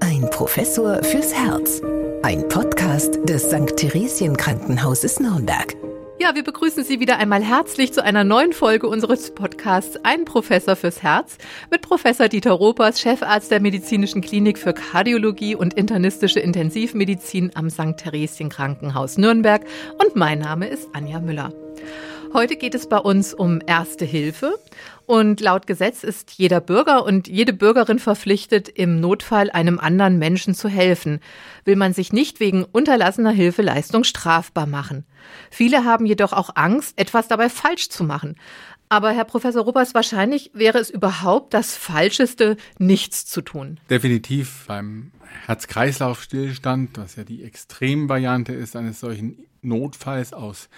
[0.00, 1.82] Ein Professor fürs Herz.
[2.22, 3.76] Ein Podcast des St.
[3.76, 5.76] Theresien Krankenhauses Nürnberg.
[6.18, 10.76] Ja, wir begrüßen Sie wieder einmal herzlich zu einer neuen Folge unseres Podcasts Ein Professor
[10.76, 11.38] fürs Herz
[11.70, 17.96] mit Professor Dieter Ropers, Chefarzt der Medizinischen Klinik für Kardiologie und internistische Intensivmedizin am St.
[17.96, 19.64] Theresien Krankenhaus Nürnberg
[19.98, 21.52] und mein Name ist Anja Müller.
[22.32, 24.56] Heute geht es bei uns um Erste Hilfe
[25.04, 30.54] und laut Gesetz ist jeder Bürger und jede Bürgerin verpflichtet, im Notfall einem anderen Menschen
[30.54, 31.18] zu helfen.
[31.64, 35.04] Will man sich nicht wegen unterlassener Hilfeleistung strafbar machen.
[35.50, 38.36] Viele haben jedoch auch Angst, etwas dabei falsch zu machen.
[38.88, 43.80] Aber Herr Professor Ruppers, wahrscheinlich wäre es überhaupt das Falscheste, nichts zu tun.
[43.90, 45.10] Definitiv beim
[45.46, 50.68] Herz-Kreislauf-Stillstand, was ja die Extremvariante ist eines solchen Notfalls aus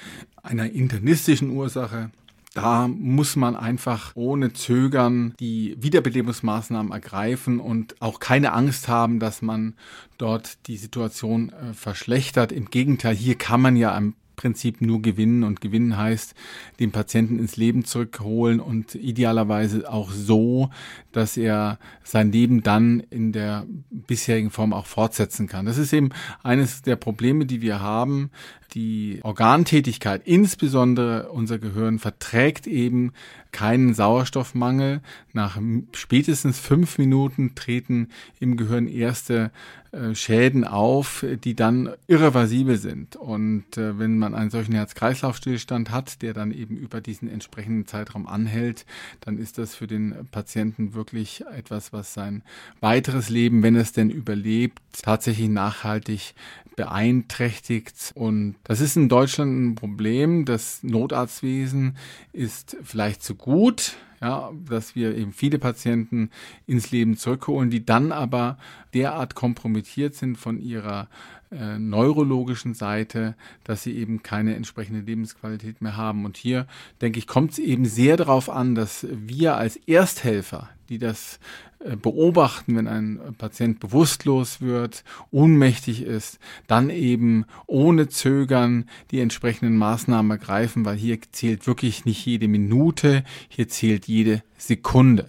[0.42, 2.10] einer internistischen Ursache,
[2.54, 9.40] da muss man einfach ohne Zögern die Wiederbelebungsmaßnahmen ergreifen und auch keine Angst haben, dass
[9.40, 9.74] man
[10.18, 12.52] dort die Situation äh, verschlechtert.
[12.52, 16.34] Im Gegenteil, hier kann man ja am Prinzip nur gewinnen und gewinnen heißt,
[16.80, 20.70] den Patienten ins Leben zurückholen und idealerweise auch so,
[21.12, 25.66] dass er sein Leben dann in der bisherigen Form auch fortsetzen kann.
[25.66, 26.10] Das ist eben
[26.42, 28.30] eines der Probleme, die wir haben.
[28.74, 33.12] Die Organtätigkeit, insbesondere unser Gehirn, verträgt eben
[33.52, 35.02] keinen Sauerstoffmangel.
[35.34, 35.58] Nach
[35.92, 38.08] spätestens fünf Minuten treten
[38.40, 39.50] im Gehirn erste
[39.92, 43.14] äh, Schäden auf, die dann irreversibel sind.
[43.14, 48.26] Und äh, wenn man einen solchen Herz-Kreislauf-Stillstand hat, der dann eben über diesen entsprechenden Zeitraum
[48.26, 48.86] anhält,
[49.20, 52.42] dann ist das für den Patienten wirklich etwas, was sein
[52.80, 56.34] weiteres Leben, wenn es denn überlebt, tatsächlich nachhaltig
[56.76, 58.12] beeinträchtigt.
[58.14, 60.44] Und das ist in Deutschland ein Problem.
[60.44, 61.96] Das Notarztwesen
[62.32, 66.30] ist vielleicht zu gut, ja, dass wir eben viele Patienten
[66.66, 68.56] ins Leben zurückholen, die dann aber
[68.94, 71.08] derart kompromittiert sind von ihrer
[71.50, 76.24] äh, neurologischen Seite, dass sie eben keine entsprechende Lebensqualität mehr haben.
[76.24, 76.66] Und hier,
[77.00, 81.40] denke ich, kommt es eben sehr darauf an, dass wir als Ersthelfer, die das
[81.78, 89.78] äh, beobachten, wenn ein Patient bewusstlos wird, ohnmächtig ist, dann eben ohne Zögern die entsprechenden
[89.78, 95.28] Maßnahmen ergreifen, weil hier zählt wirklich nicht jede Minute, hier zählt jede Sekunde.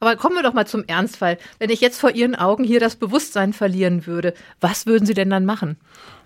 [0.00, 1.38] Aber kommen wir doch mal zum Ernstfall.
[1.60, 5.30] Wenn ich jetzt vor Ihren Augen hier das Bewusstsein verlieren würde, was würden Sie denn
[5.30, 5.76] dann machen?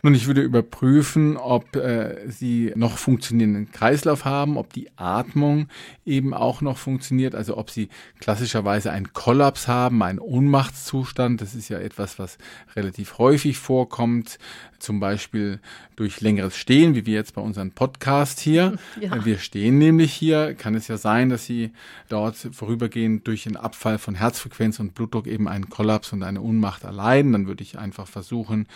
[0.02, 5.68] Nun, ich würde überprüfen, ob äh, Sie noch funktionierenden Kreislauf haben, ob die Atmung
[6.04, 7.88] eben auch noch funktioniert, also ob Sie
[8.20, 11.40] klassischerweise einen Kollaps haben, einen Ohnmachtszustand.
[11.40, 12.38] Das ist ja etwas, was
[12.74, 14.38] relativ häufig vorkommt,
[14.78, 15.60] zum Beispiel
[15.96, 18.78] durch längeres Stehen, wie wir jetzt bei unserem Podcast hier.
[19.00, 19.24] Ja.
[19.24, 21.72] Wir stehen nämlich hier, kann es ja sein, dass Sie
[22.08, 26.84] dort vorübergehend durch den Abfall von Herzfrequenz und Blutdruck eben einen Kollaps und eine Ohnmacht
[26.84, 27.32] erleiden.
[27.32, 28.66] Dann würde ich einfach versuchen,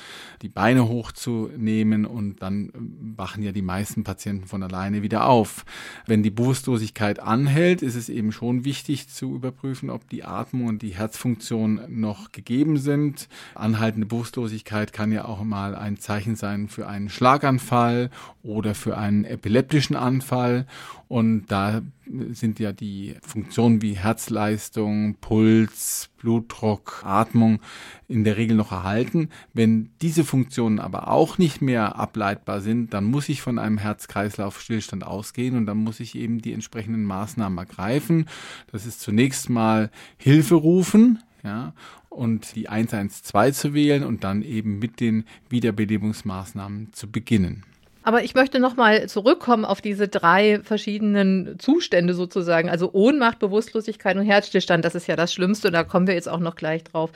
[0.42, 2.70] die Beine hoch hochzunehmen und dann
[3.16, 5.64] wachen ja die meisten Patienten von alleine wieder auf.
[6.06, 10.82] Wenn die Bewusstlosigkeit anhält, ist es eben schon wichtig zu überprüfen, ob die Atmung und
[10.82, 13.28] die Herzfunktion noch gegeben sind.
[13.54, 18.10] Anhaltende Bewusstlosigkeit kann ja auch mal ein Zeichen sein für einen Schlaganfall
[18.42, 20.66] oder für einen epileptischen Anfall.
[21.08, 21.82] Und da
[22.30, 27.60] sind ja die Funktionen wie Herzleistung, Puls, Blutdruck, Atmung
[28.08, 29.28] in der Regel noch erhalten.
[29.52, 35.04] Wenn diese Funktionen aber auch nicht mehr ableitbar sind, dann muss ich von einem Herz-Kreislauf-Stillstand
[35.04, 38.26] ausgehen und dann muss ich eben die entsprechenden Maßnahmen ergreifen.
[38.72, 41.72] Das ist zunächst mal Hilfe rufen, ja,
[42.08, 47.64] und die 112 zu wählen und dann eben mit den Wiederbelebungsmaßnahmen zu beginnen.
[48.02, 52.70] Aber ich möchte nochmal zurückkommen auf diese drei verschiedenen Zustände sozusagen.
[52.70, 55.68] Also Ohnmacht, Bewusstlosigkeit und Herzstillstand, das ist ja das Schlimmste.
[55.68, 57.10] Und da kommen wir jetzt auch noch gleich drauf.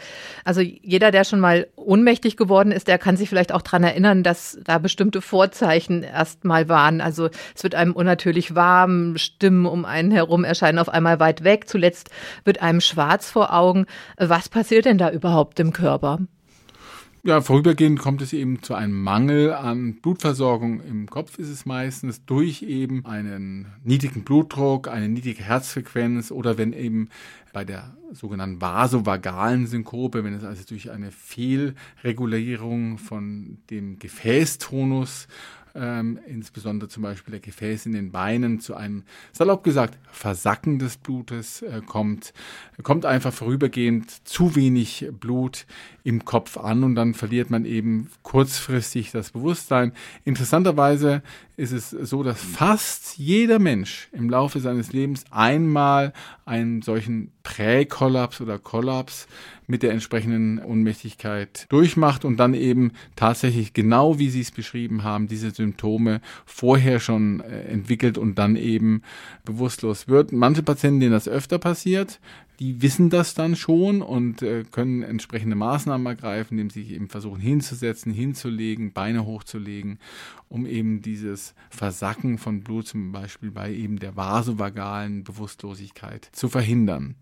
[0.44, 4.22] Also jeder, der schon mal ohnmächtig geworden ist, der kann sich vielleicht auch dran erinnern,
[4.22, 7.00] dass da bestimmte Vorzeichen erstmal waren.
[7.00, 11.66] Also es wird einem unnatürlich warm, Stimmen um einen herum erscheinen auf einmal weit weg.
[11.66, 12.10] Zuletzt
[12.44, 13.86] wird einem schwarz vor Augen.
[14.18, 16.18] Was passiert denn da überhaupt im Körper?
[17.26, 22.26] Ja, vorübergehend kommt es eben zu einem Mangel an Blutversorgung im Kopf ist es meistens
[22.26, 27.08] durch eben einen niedrigen Blutdruck, eine niedrige Herzfrequenz oder wenn eben
[27.54, 35.26] bei der sogenannten vasovagalen Synkope, wenn es also durch eine Fehlregulierung von dem Gefäßtonus
[35.74, 40.96] ähm, insbesondere zum Beispiel der Gefäß in den Beinen zu einem, salopp gesagt, Versacken des
[40.96, 42.32] Blutes äh, kommt,
[42.82, 45.66] kommt einfach vorübergehend zu wenig Blut
[46.04, 49.92] im Kopf an und dann verliert man eben kurzfristig das Bewusstsein.
[50.24, 51.22] Interessanterweise
[51.56, 56.12] ist es so, dass fast jeder Mensch im Laufe seines Lebens einmal
[56.44, 59.28] einen solchen Präkollaps oder Kollaps
[59.66, 65.28] mit der entsprechenden Ohnmächtigkeit durchmacht und dann eben tatsächlich genau wie Sie es beschrieben haben,
[65.28, 69.02] diese Symptome vorher schon äh, entwickelt und dann eben
[69.44, 70.32] bewusstlos wird.
[70.32, 72.20] Manche Patienten, denen das öfter passiert,
[72.60, 77.08] die wissen das dann schon und äh, können entsprechende Maßnahmen ergreifen, indem sie sich eben
[77.08, 79.98] versuchen hinzusetzen, hinzulegen, Beine hochzulegen,
[80.48, 87.16] um eben dieses Versacken von Blut zum Beispiel bei eben der vasovagalen Bewusstlosigkeit zu verhindern.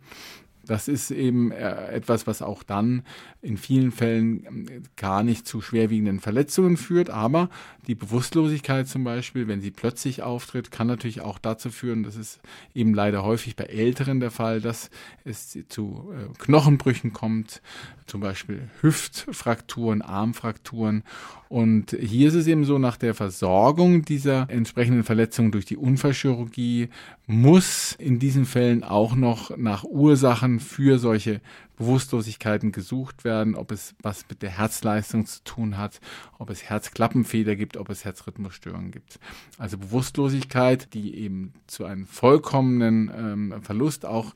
[0.64, 3.02] Das ist eben äh, etwas, was auch dann
[3.40, 4.66] in vielen Fällen ähm,
[4.96, 7.10] gar nicht zu schwerwiegenden Verletzungen führt.
[7.10, 7.50] Aber
[7.86, 12.40] die Bewusstlosigkeit zum Beispiel, wenn sie plötzlich auftritt, kann natürlich auch dazu führen, das ist
[12.74, 14.90] eben leider häufig bei Älteren der Fall, dass
[15.24, 17.60] es zu äh, Knochenbrüchen kommt,
[18.06, 21.02] zum Beispiel Hüftfrakturen, Armfrakturen.
[21.48, 26.88] Und hier ist es eben so, nach der Versorgung dieser entsprechenden Verletzungen durch die Unfallchirurgie
[27.32, 31.40] muss in diesen Fällen auch noch nach Ursachen für solche
[31.76, 36.00] Bewusstlosigkeiten gesucht werden, ob es was mit der Herzleistung zu tun hat,
[36.38, 39.18] ob es Herzklappenfeder gibt, ob es Herzrhythmusstörungen gibt.
[39.58, 44.34] Also Bewusstlosigkeit, die eben zu einem vollkommenen ähm, Verlust auch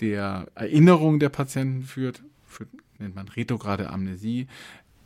[0.00, 2.68] der Erinnerung der Patienten führt, führt
[2.98, 4.46] nennt man retrograde Amnesie,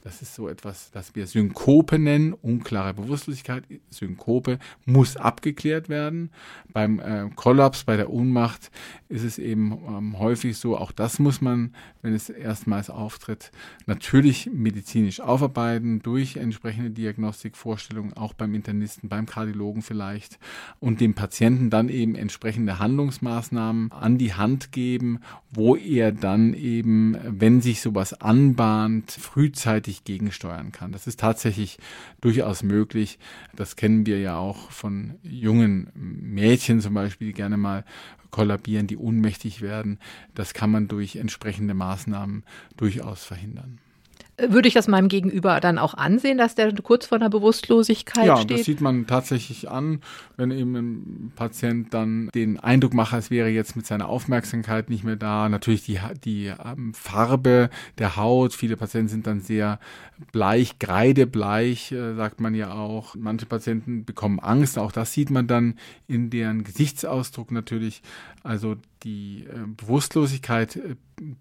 [0.02, 3.64] das ist so etwas, das wir Synkope nennen, unklare Bewusstlosigkeit.
[3.90, 6.30] Synkope muss abgeklärt werden.
[6.72, 8.70] Beim äh, Kollaps, bei der Ohnmacht
[9.08, 13.50] ist es eben ähm, häufig so, auch das muss man, wenn es erstmals auftritt,
[13.86, 20.38] natürlich medizinisch aufarbeiten durch entsprechende Diagnostikvorstellungen, auch beim Internisten, beim Kardiologen vielleicht
[20.78, 27.16] und dem Patienten dann eben entsprechende Handlungsmaßnahmen an die Hand geben, wo er dann eben,
[27.24, 30.92] wenn sich sowas anbahnt, frühzeitig rechtzeitig gegensteuern kann.
[30.92, 31.78] Das ist tatsächlich
[32.20, 33.18] durchaus möglich.
[33.56, 37.84] Das kennen wir ja auch von jungen Mädchen zum Beispiel, die gerne mal
[38.30, 39.98] kollabieren, die ohnmächtig werden.
[40.34, 42.44] Das kann man durch entsprechende Maßnahmen
[42.76, 43.80] durchaus verhindern
[44.38, 48.36] würde ich das meinem Gegenüber dann auch ansehen, dass der kurz vor einer Bewusstlosigkeit ja,
[48.36, 48.50] steht?
[48.50, 50.00] Ja, das sieht man tatsächlich an,
[50.36, 55.02] wenn eben ein Patient dann den Eindruck macht, als wäre jetzt mit seiner Aufmerksamkeit nicht
[55.02, 55.48] mehr da.
[55.48, 58.54] Natürlich die, die ähm, Farbe der Haut.
[58.54, 59.80] Viele Patienten sind dann sehr
[60.32, 63.16] bleich, kreidebleich, äh, sagt man ja auch.
[63.16, 64.78] Manche Patienten bekommen Angst.
[64.78, 65.74] Auch das sieht man dann
[66.06, 68.02] in deren Gesichtsausdruck natürlich.
[68.42, 70.96] Also die äh, Bewusstlosigkeit, äh,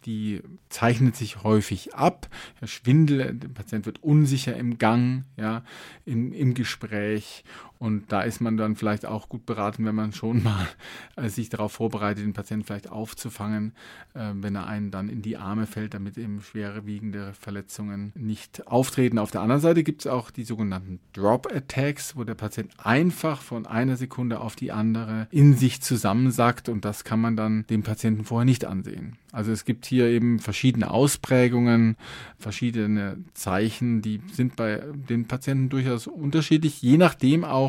[0.05, 2.27] die zeichnet sich häufig ab.
[2.61, 5.65] Der Schwindel, der Patient wird unsicher im Gang, ja,
[6.05, 7.43] im, im Gespräch
[7.79, 10.67] und da ist man dann vielleicht auch gut beraten, wenn man schon mal
[11.15, 13.73] äh, sich darauf vorbereitet, den Patienten vielleicht aufzufangen,
[14.13, 19.19] äh, wenn er einen dann in die Arme fällt, damit eben schwerwiegende Verletzungen nicht auftreten.
[19.19, 23.41] Auf der anderen Seite gibt es auch die sogenannten Drop Attacks, wo der Patient einfach
[23.41, 27.83] von einer Sekunde auf die andere in sich zusammensackt und das kann man dann dem
[27.83, 29.17] Patienten vorher nicht ansehen.
[29.31, 31.97] Also es gibt hier eben verschiedene Ausprägungen,
[32.39, 37.66] verschiedene Zeichen, die sind bei den Patienten durchaus unterschiedlich, je nachdem auch,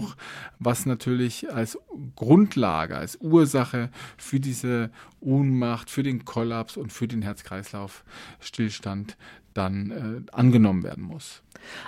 [0.59, 1.79] was natürlich als
[2.17, 4.91] Grundlage, als Ursache für diese
[5.21, 9.17] Ohnmacht, für den Kollaps und für den Herz-Kreislauf-Stillstand
[9.59, 11.43] dann äh, angenommen werden muss.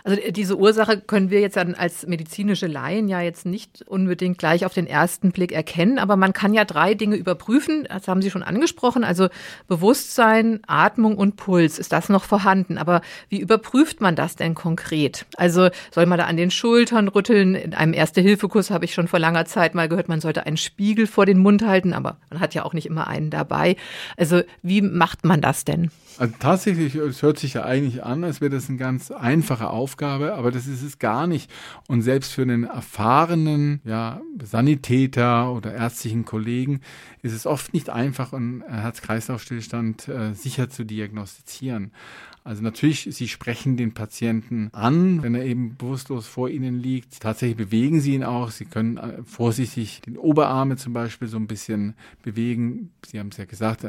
[0.05, 4.65] Also äh, diese Ursache können wir jetzt als medizinische Laien ja jetzt nicht unbedingt gleich
[4.67, 7.87] auf den ersten Blick erkennen, aber man kann ja drei Dinge überprüfen.
[7.89, 9.29] Das haben Sie schon angesprochen, also
[9.69, 11.79] Bewusstsein, Atmung und Puls.
[11.79, 12.79] Ist das noch vorhanden?
[12.79, 15.27] Aber wie überprüft man das denn konkret?
[15.37, 17.55] Also soll man da an den Schultern rütteln?
[17.55, 21.07] In einem Erste-Hilfe-Kurs habe ich schon vor langer Zeit mal gehört, man sollte einen Spiegel
[21.07, 23.77] vor den Mund halten, aber man hat ja auch nicht immer einen dabei.
[24.17, 25.91] Also wie macht man das denn?
[26.19, 30.35] Also tatsächlich, es hört sich ja eigentlich an, als wäre das eine ganz einfache Aufgabe,
[30.35, 31.51] aber das ist es gar nicht.
[31.89, 36.81] Und selbst für einen erfahrenen ja, Sanitäter oder ärztlichen Kollegen
[37.23, 41.93] ist es oft nicht einfach, einen Herz-Kreislauf-Stillstand äh, sicher zu diagnostizieren.
[42.43, 47.21] Also natürlich, Sie sprechen den Patienten an, wenn er eben bewusstlos vor Ihnen liegt.
[47.21, 48.51] Tatsächlich bewegen Sie ihn auch.
[48.51, 52.93] Sie können äh, vorsichtig den Oberarme zum Beispiel so ein bisschen bewegen.
[53.07, 53.85] Sie haben es ja gesagt,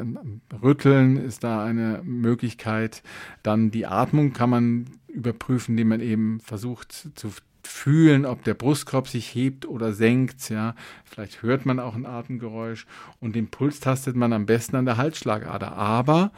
[0.62, 3.02] Rütteln ist da eine Möglichkeit.
[3.42, 7.30] Dann die Atmung kann man überprüfen, indem man eben versucht zu
[7.64, 10.48] fühlen, ob der Brustkorb sich hebt oder senkt.
[10.50, 12.86] Ja, vielleicht hört man auch ein Atemgeräusch
[13.20, 15.72] und den Puls tastet man am besten an der Halsschlagader.
[15.72, 16.32] Aber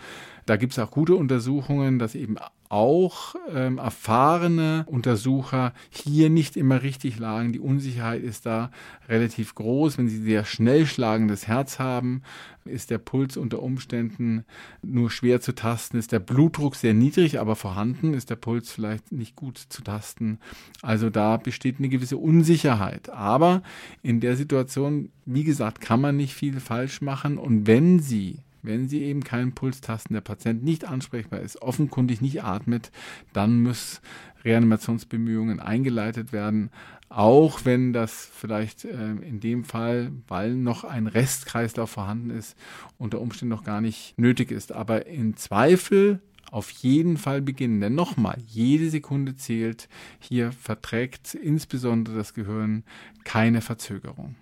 [0.46, 2.36] da gibt es auch gute Untersuchungen, dass eben
[2.74, 7.52] auch ähm, erfahrene Untersucher hier nicht immer richtig lagen.
[7.52, 8.72] Die Unsicherheit ist da
[9.08, 9.96] relativ groß.
[9.96, 12.22] Wenn sie sehr schnell schlagendes Herz haben,
[12.64, 14.44] ist der Puls unter Umständen
[14.82, 19.12] nur schwer zu tasten, ist der Blutdruck sehr niedrig, aber vorhanden, ist der Puls vielleicht
[19.12, 20.40] nicht gut zu tasten.
[20.82, 23.08] Also da besteht eine gewisse Unsicherheit.
[23.08, 23.62] Aber
[24.02, 27.38] in der Situation, wie gesagt, kann man nicht viel falsch machen.
[27.38, 32.20] Und wenn Sie wenn Sie eben keinen Puls tasten, der Patient nicht ansprechbar ist, offenkundig
[32.20, 32.90] nicht atmet,
[33.32, 34.00] dann muss
[34.44, 36.70] Reanimationsbemühungen eingeleitet werden,
[37.08, 42.56] auch wenn das vielleicht äh, in dem Fall, weil noch ein Restkreislauf vorhanden ist,
[42.98, 44.72] unter Umständen noch gar nicht nötig ist.
[44.72, 47.80] Aber im Zweifel auf jeden Fall beginnen.
[47.80, 49.88] Denn nochmal, jede Sekunde zählt.
[50.20, 52.84] Hier verträgt insbesondere das Gehirn
[53.24, 54.36] keine Verzögerung.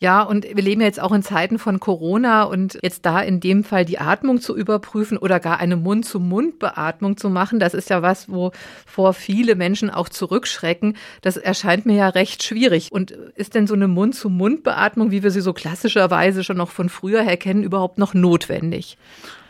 [0.00, 3.64] Ja, und wir leben jetzt auch in Zeiten von Corona und jetzt da in dem
[3.64, 8.28] Fall die Atmung zu überprüfen oder gar eine Mund-zu-Mund-Beatmung zu machen, das ist ja was,
[8.28, 8.52] wo
[8.84, 10.96] vor viele Menschen auch zurückschrecken.
[11.22, 12.92] Das erscheint mir ja recht schwierig.
[12.92, 17.22] Und ist denn so eine Mund-zu-Mund-Beatmung, wie wir sie so klassischerweise schon noch von früher
[17.22, 18.98] her kennen, überhaupt noch notwendig?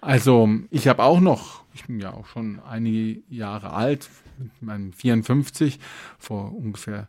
[0.00, 4.93] Also ich habe auch noch, ich bin ja auch schon einige Jahre alt, mit meinem
[4.93, 5.81] 54,
[6.19, 7.09] vor ungefähr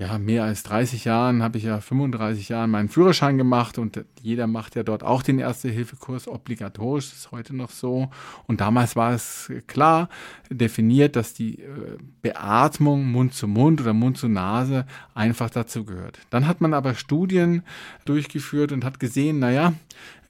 [0.00, 4.46] ja, mehr als 30 Jahren habe ich ja 35 Jahren meinen Führerschein gemacht und jeder
[4.46, 8.08] macht ja dort auch den Erste-Hilfe-Kurs obligatorisch, ist heute noch so.
[8.46, 10.08] Und damals war es klar
[10.48, 16.18] definiert, dass die äh, Beatmung Mund zu Mund oder Mund zu Nase einfach dazu gehört.
[16.30, 17.62] Dann hat man aber Studien
[18.06, 19.74] durchgeführt und hat gesehen, naja,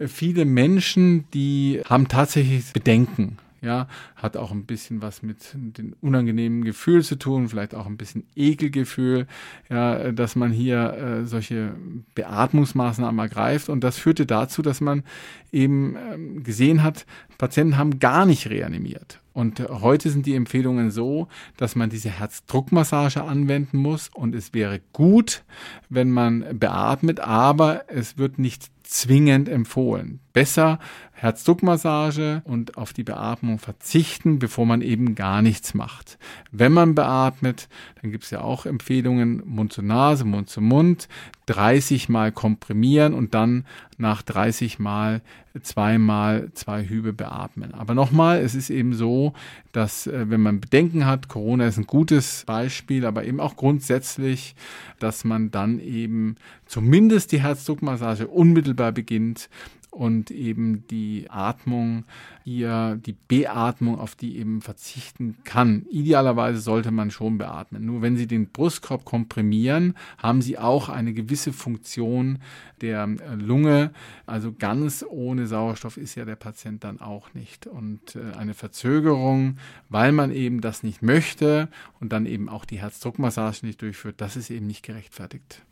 [0.04, 6.64] viele Menschen, die haben tatsächlich Bedenken ja, hat auch ein bisschen was mit dem unangenehmen
[6.64, 9.26] Gefühl zu tun, vielleicht auch ein bisschen Ekelgefühl,
[9.68, 11.74] ja, dass man hier äh, solche
[12.14, 13.68] Beatmungsmaßnahmen ergreift.
[13.68, 15.04] Und das führte dazu, dass man
[15.52, 17.06] eben ähm, gesehen hat,
[17.38, 19.20] Patienten haben gar nicht reanimiert.
[19.32, 24.10] Und heute sind die Empfehlungen so, dass man diese Herzdruckmassage anwenden muss.
[24.12, 25.44] Und es wäre gut,
[25.88, 30.18] wenn man beatmet, aber es wird nicht zwingend empfohlen.
[30.32, 30.80] Besser
[31.12, 36.18] Herzdruckmassage und auf die Beatmung verzichten, bevor man eben gar nichts macht.
[36.50, 37.68] Wenn man beatmet,
[38.00, 41.08] dann gibt es ja auch Empfehlungen Mund zu Nase, Mund zu Mund,
[41.50, 43.64] 30 Mal komprimieren und dann
[43.98, 45.20] nach 30 Mal
[45.62, 47.74] zweimal zwei Hübe beatmen.
[47.74, 49.32] Aber nochmal, es ist eben so,
[49.72, 54.54] dass äh, wenn man Bedenken hat, Corona ist ein gutes Beispiel, aber eben auch grundsätzlich,
[55.00, 59.48] dass man dann eben zumindest die Herzdruckmassage unmittelbar beginnt
[59.90, 62.04] und eben die Atmung
[62.44, 65.86] hier, die Beatmung, auf die eben verzichten kann.
[65.90, 67.84] Idealerweise sollte man schon beatmen.
[67.84, 72.38] Nur wenn Sie den Brustkorb komprimieren, haben Sie auch eine gewisse Funktion
[72.80, 73.90] der äh, Lunge.
[74.26, 77.66] Also ganz ohne Sauerstoff ist ja der Patient dann auch nicht.
[77.66, 79.56] Und äh, eine Verzögerung,
[79.88, 81.68] weil man eben das nicht möchte
[81.98, 85.62] und dann eben auch die Herzdruckmassage nicht durchführt, das ist eben nicht gerechtfertigt.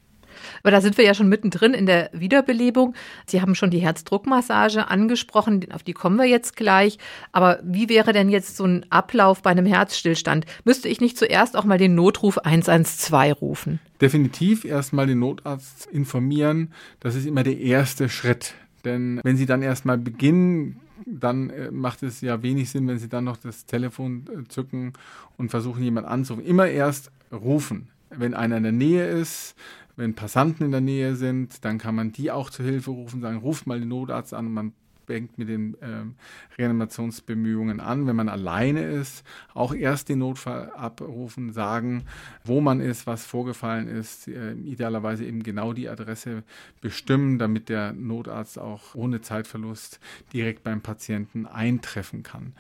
[0.62, 2.95] Aber da sind wir ja schon mittendrin in der Wiederbelebung.
[3.26, 6.99] Sie haben schon die Herzdruckmassage angesprochen, auf die kommen wir jetzt gleich.
[7.33, 10.47] Aber wie wäre denn jetzt so ein Ablauf bei einem Herzstillstand?
[10.64, 13.80] Müsste ich nicht zuerst auch mal den Notruf 112 rufen?
[14.00, 16.73] Definitiv erstmal den Notarzt informieren.
[17.00, 18.54] Das ist immer der erste Schritt.
[18.85, 23.09] Denn wenn Sie dann erstmal beginnen, dann äh, macht es ja wenig Sinn, wenn Sie
[23.09, 24.92] dann noch das Telefon äh, zücken
[25.37, 26.47] und versuchen, jemanden anzurufen.
[26.47, 27.88] Immer erst rufen.
[28.11, 29.54] Wenn einer in der Nähe ist,
[29.99, 33.38] wenn Passanten in der Nähe sind, dann kann man die auch zur Hilfe rufen, sagen,
[33.38, 34.73] ruft mal den Notarzt an und man
[35.09, 36.14] fängt mit den ähm,
[36.57, 38.07] Reanimationsbemühungen an.
[38.07, 39.25] Wenn man alleine ist,
[39.55, 42.05] auch erst den Notfall abrufen, sagen,
[42.45, 46.45] wo man ist, was vorgefallen ist, äh, idealerweise eben genau die Adresse
[46.81, 49.99] bestimmen, damit der Notarzt auch ohne Zeitverlust
[50.33, 52.52] direkt beim Patienten eintreffen kann.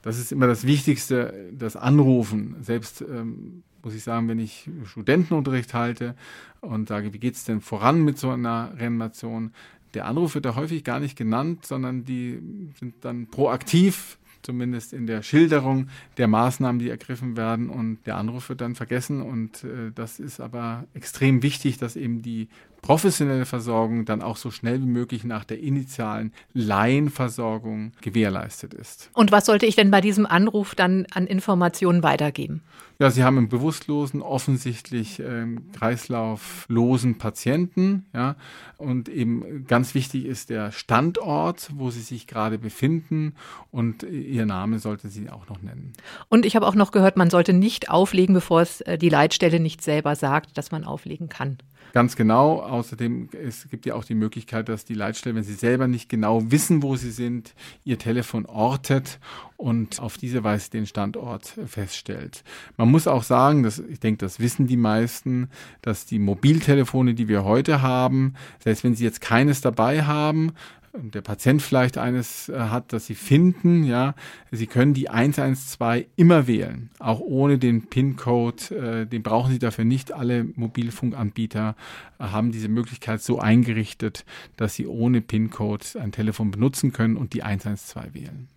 [0.00, 2.56] Das ist immer das Wichtigste, das Anrufen.
[2.60, 6.14] Selbst ähm, muss ich sagen, wenn ich Studentenunterricht halte
[6.60, 9.52] und sage, wie geht es denn voran mit so einer Reanimation,
[9.94, 12.40] der Anruf wird da häufig gar nicht genannt, sondern die
[12.78, 17.70] sind dann proaktiv, zumindest in der Schilderung der Maßnahmen, die ergriffen werden.
[17.70, 19.22] Und der Anruf wird dann vergessen.
[19.22, 22.48] Und äh, das ist aber extrem wichtig, dass eben die
[22.82, 29.10] professionelle Versorgung dann auch so schnell wie möglich nach der initialen Laienversorgung gewährleistet ist.
[29.14, 32.62] Und was sollte ich denn bei diesem Anruf dann an Informationen weitergeben?
[33.00, 38.34] Ja, Sie haben einen bewusstlosen, offensichtlich ähm, kreislauflosen Patienten, ja,
[38.76, 43.34] und eben ganz wichtig ist der Standort, wo Sie sich gerade befinden
[43.70, 45.92] und Ihr Name sollte Sie auch noch nennen.
[46.28, 49.60] Und ich habe auch noch gehört, man sollte nicht auflegen, bevor es äh, die Leitstelle
[49.60, 51.58] nicht selber sagt, dass man auflegen kann.
[51.92, 52.60] Ganz genau.
[52.60, 56.50] Außerdem es gibt ja auch die Möglichkeit, dass die Leitstelle, wenn sie selber nicht genau
[56.50, 57.54] wissen, wo sie sind,
[57.84, 59.18] ihr Telefon ortet
[59.56, 62.44] und auf diese Weise den Standort feststellt.
[62.76, 65.50] Man muss auch sagen, dass ich denke, das wissen die meisten,
[65.82, 70.52] dass die Mobiltelefone, die wir heute haben, selbst wenn sie jetzt keines dabei haben,
[70.94, 74.14] der Patient vielleicht eines äh, hat, das Sie finden, ja,
[74.50, 79.84] Sie können die 112 immer wählen, auch ohne den PIN-Code, äh, den brauchen Sie dafür
[79.84, 80.12] nicht.
[80.12, 81.76] Alle Mobilfunkanbieter
[82.18, 84.24] äh, haben diese Möglichkeit so eingerichtet,
[84.56, 88.48] dass Sie ohne PIN-Code ein Telefon benutzen können und die 112 wählen.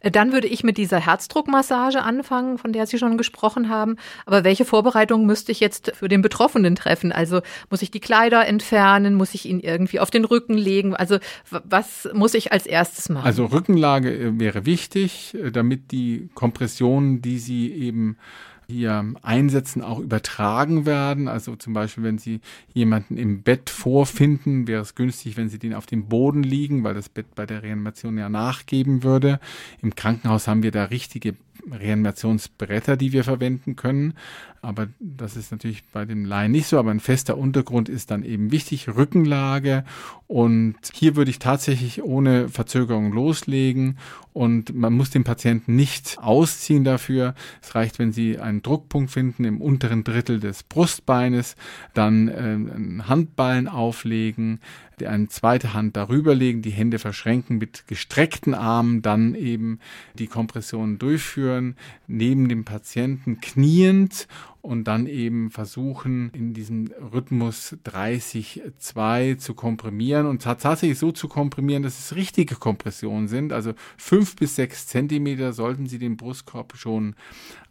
[0.00, 3.96] Äh, dann würde ich mit dieser Herzdruckmassage anfangen, von der Sie schon gesprochen haben.
[4.26, 7.12] Aber welche Vorbereitungen müsste ich jetzt für den Betroffenen treffen?
[7.12, 7.40] Also
[7.70, 9.14] muss ich die Kleider entfernen?
[9.14, 10.94] Muss ich ihn irgendwie auf den Rücken legen?
[10.94, 11.18] Also
[11.50, 13.26] was muss ich als erstes machen?
[13.26, 18.16] Also Rückenlage äh, wäre wichtig, äh, damit die Kompressionen, die Sie eben
[18.66, 21.28] hier einsetzen, auch übertragen werden.
[21.28, 22.40] Also zum Beispiel, wenn Sie
[22.72, 26.94] jemanden im Bett vorfinden, wäre es günstig, wenn Sie den auf dem Boden liegen, weil
[26.94, 29.40] das Bett bei der Reanimation ja nachgeben würde.
[29.82, 31.34] Im Krankenhaus haben wir da richtige
[31.70, 34.14] Reanimationsbretter, die wir verwenden können.
[34.64, 38.24] Aber das ist natürlich bei dem Laien nicht so, aber ein fester Untergrund ist dann
[38.24, 39.84] eben wichtig, Rückenlage.
[40.26, 43.98] Und hier würde ich tatsächlich ohne Verzögerung loslegen
[44.32, 47.34] und man muss den Patienten nicht ausziehen dafür.
[47.62, 51.56] Es reicht, wenn Sie einen Druckpunkt finden im unteren Drittel des Brustbeines,
[51.92, 54.60] dann äh, Handballen auflegen,
[55.02, 59.80] eine zweite Hand darüber legen, die Hände verschränken mit gestreckten Armen, dann eben
[60.14, 64.28] die Kompression durchführen, neben dem Patienten kniend
[64.64, 71.82] und dann eben versuchen, in diesem Rhythmus 30-2 zu komprimieren und tatsächlich so zu komprimieren,
[71.82, 73.52] dass es richtige Kompressionen sind.
[73.52, 77.14] Also fünf bis sechs Zentimeter sollten Sie den Brustkorb schon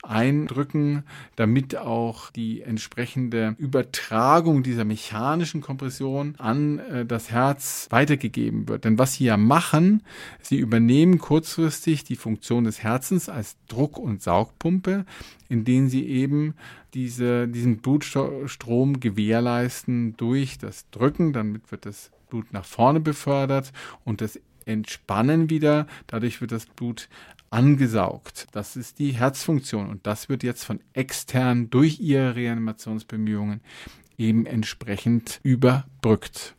[0.03, 1.03] eindrücken,
[1.35, 8.85] damit auch die entsprechende Übertragung dieser mechanischen Kompression an äh, das Herz weitergegeben wird.
[8.85, 10.03] Denn was sie ja machen,
[10.41, 15.05] sie übernehmen kurzfristig die Funktion des Herzens als Druck- und Saugpumpe,
[15.49, 16.53] indem sie eben
[16.93, 21.33] diese, diesen Blutstrom gewährleisten durch das Drücken.
[21.33, 23.71] Damit wird das Blut nach vorne befördert
[24.03, 25.87] und das Entspannen wieder.
[26.07, 27.09] Dadurch wird das Blut
[27.49, 28.47] angesaugt.
[28.51, 33.61] Das ist die Herzfunktion und das wird jetzt von extern durch ihre Reanimationsbemühungen
[34.17, 36.55] eben entsprechend überbrückt.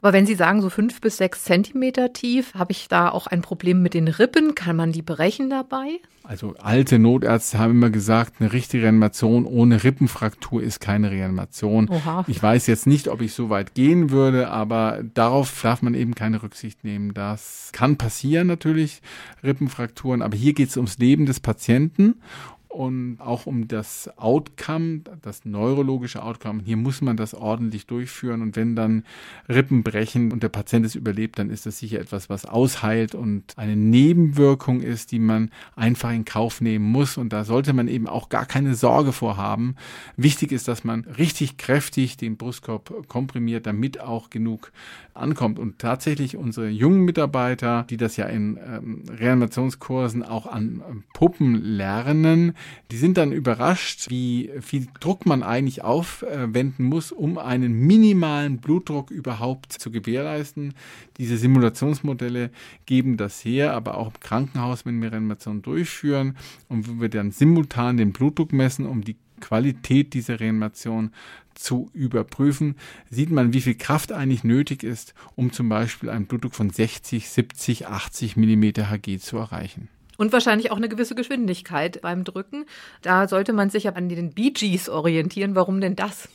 [0.00, 3.42] Aber wenn Sie sagen, so fünf bis sechs Zentimeter tief, habe ich da auch ein
[3.42, 4.54] Problem mit den Rippen?
[4.54, 6.00] Kann man die brechen dabei?
[6.22, 11.88] Also alte Notärzte haben immer gesagt, eine richtige Reanimation ohne Rippenfraktur ist keine Reanimation.
[11.88, 12.24] Oha.
[12.28, 16.14] Ich weiß jetzt nicht, ob ich so weit gehen würde, aber darauf darf man eben
[16.14, 17.14] keine Rücksicht nehmen.
[17.14, 19.00] Das kann passieren natürlich,
[19.42, 22.20] Rippenfrakturen, aber hier geht es ums Leben des Patienten
[22.70, 26.62] und auch um das Outcome, das neurologische Outcome.
[26.64, 29.02] Hier muss man das ordentlich durchführen und wenn dann
[29.48, 33.58] Rippen brechen und der Patient es überlebt, dann ist das sicher etwas, was ausheilt und
[33.58, 38.06] eine Nebenwirkung ist, die man einfach in Kauf nehmen muss und da sollte man eben
[38.06, 39.74] auch gar keine Sorge vorhaben.
[40.16, 44.70] Wichtig ist, dass man richtig kräftig den Brustkorb komprimiert, damit auch genug
[45.12, 51.56] ankommt und tatsächlich unsere jungen Mitarbeiter, die das ja in ähm, Reanimationskursen auch an Puppen
[51.56, 52.54] lernen,
[52.90, 59.10] die sind dann überrascht, wie viel Druck man eigentlich aufwenden muss, um einen minimalen Blutdruck
[59.10, 60.74] überhaupt zu gewährleisten.
[61.18, 62.50] Diese Simulationsmodelle
[62.86, 66.36] geben das her, aber auch im Krankenhaus, wenn wir Reanimation durchführen
[66.68, 71.12] und wo wir dann simultan den Blutdruck messen, um die Qualität dieser Reanimation
[71.54, 72.76] zu überprüfen,
[73.10, 77.28] sieht man, wie viel Kraft eigentlich nötig ist, um zum Beispiel einen Blutdruck von 60,
[77.28, 79.88] 70, 80 Millimeter Hg zu erreichen.
[80.20, 82.66] Und wahrscheinlich auch eine gewisse Geschwindigkeit beim Drücken.
[83.00, 85.54] Da sollte man sich an den Bee Gees orientieren.
[85.54, 86.28] Warum denn das?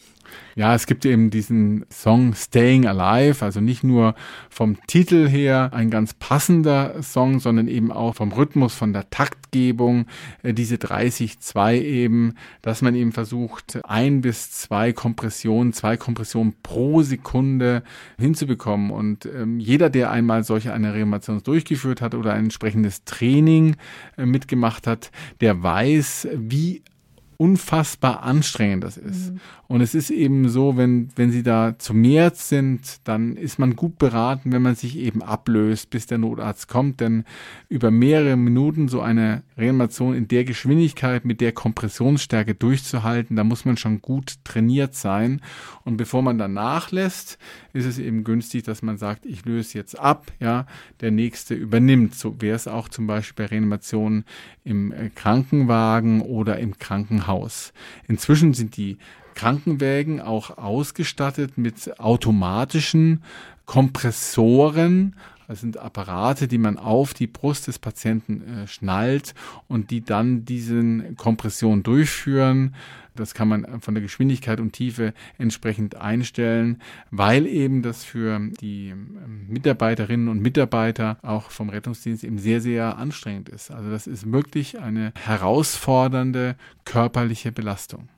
[0.56, 4.16] Ja, es gibt eben diesen Song Staying Alive, also nicht nur
[4.50, 10.06] vom Titel her ein ganz passender Song, sondern eben auch vom Rhythmus, von der Taktgebung,
[10.44, 17.02] äh, diese 30-2 eben, dass man eben versucht, ein bis zwei Kompressionen, zwei Kompressionen pro
[17.02, 17.84] Sekunde
[18.18, 18.92] hinzubekommen.
[18.92, 23.76] Und ähm, jeder, der einmal solche eine Reanimation durchgeführt hat oder ein entsprechendes Training
[24.18, 25.12] äh, mitgemacht hat,
[25.42, 26.84] der weiß, wie
[27.38, 29.34] unfassbar anstrengend das ist.
[29.34, 29.40] Mhm.
[29.68, 33.76] Und es ist eben so, wenn, wenn sie da zu mehr sind, dann ist man
[33.76, 37.00] gut beraten, wenn man sich eben ablöst, bis der Notarzt kommt.
[37.00, 37.24] Denn
[37.68, 43.66] über mehrere Minuten so eine Reanimation in der Geschwindigkeit, mit der Kompressionsstärke durchzuhalten, da muss
[43.66, 45.42] man schon gut trainiert sein.
[45.84, 47.40] Und bevor man dann nachlässt,
[47.74, 50.68] ist es eben günstig, dass man sagt, ich löse jetzt ab, ja,
[51.02, 52.14] der nächste übernimmt.
[52.14, 54.26] So wäre es auch zum Beispiel bei Reanimationen
[54.64, 57.25] im äh, Krankenwagen oder im Krankenhaus.
[58.08, 58.98] Inzwischen sind die
[59.36, 63.24] Krankenwägen auch ausgestattet mit automatischen
[63.66, 65.16] Kompressoren,
[65.48, 69.34] Das sind Apparate, die man auf die Brust des Patienten äh, schnallt
[69.68, 72.76] und die dann diesen Kompression durchführen.
[73.16, 76.82] Das kann man von der Geschwindigkeit und Tiefe entsprechend einstellen,
[77.12, 82.98] weil eben das für die ähm, Mitarbeiterinnen und Mitarbeiter auch vom Rettungsdienst eben sehr, sehr
[82.98, 83.72] anstrengend ist.
[83.72, 88.10] Also das ist wirklich eine herausfordernde körperliche Belastung.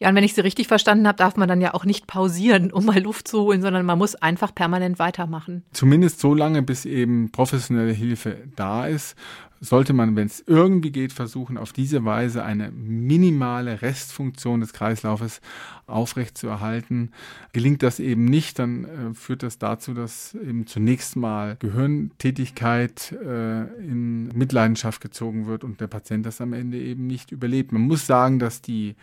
[0.00, 2.72] Ja, und wenn ich Sie richtig verstanden habe, darf man dann ja auch nicht pausieren,
[2.72, 5.64] um mal Luft zu holen, sondern man muss einfach permanent weitermachen.
[5.72, 9.16] Zumindest so lange, bis eben professionelle Hilfe da ist
[9.60, 15.40] sollte man, wenn es irgendwie geht, versuchen, auf diese Weise eine minimale Restfunktion des Kreislaufes
[15.86, 17.12] aufrechtzuerhalten.
[17.52, 23.62] Gelingt das eben nicht, dann äh, führt das dazu, dass eben zunächst mal Gehirntätigkeit äh,
[23.82, 27.72] in Mitleidenschaft gezogen wird und der Patient das am Ende eben nicht überlebt.
[27.72, 28.94] Man muss sagen, dass die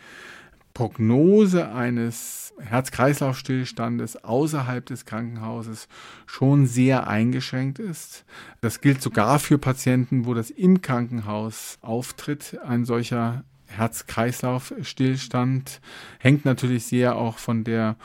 [0.76, 5.88] Prognose eines Herz-Kreislauf-Stillstandes außerhalb des Krankenhauses
[6.26, 8.26] schon sehr eingeschränkt ist.
[8.60, 15.80] Das gilt sogar für Patienten, wo das im Krankenhaus auftritt, ein solcher Herz-Kreislauf-Stillstand.
[16.18, 17.96] Hängt natürlich sehr auch von der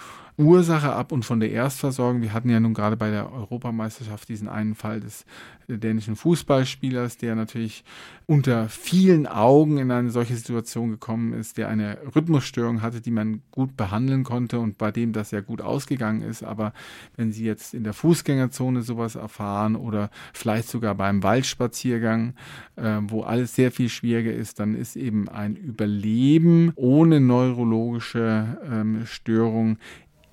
[0.42, 2.22] Ursache ab und von der Erstversorgung.
[2.22, 5.26] Wir hatten ja nun gerade bei der Europameisterschaft diesen einen Fall des
[5.68, 7.84] dänischen Fußballspielers, der natürlich
[8.26, 13.42] unter vielen Augen in eine solche Situation gekommen ist, der eine Rhythmusstörung hatte, die man
[13.52, 16.44] gut behandeln konnte und bei dem das ja gut ausgegangen ist.
[16.44, 16.74] Aber
[17.16, 22.36] wenn Sie jetzt in der Fußgängerzone sowas erfahren oder vielleicht sogar beim Waldspaziergang,
[22.76, 29.06] äh, wo alles sehr viel schwieriger ist, dann ist eben ein Überleben ohne neurologische ähm,
[29.06, 29.78] Störung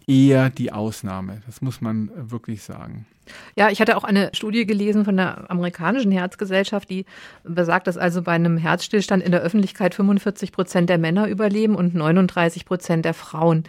[0.09, 1.43] eher die Ausnahme.
[1.47, 3.07] Das muss man wirklich sagen.
[3.57, 7.05] Ja, ich hatte auch eine Studie gelesen von der amerikanischen Herzgesellschaft, die
[7.45, 11.95] besagt, dass also bei einem Herzstillstand in der Öffentlichkeit 45 Prozent der Männer überleben und
[11.95, 13.65] 39 Prozent der Frauen.